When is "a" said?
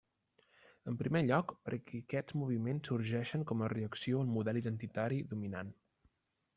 3.67-3.71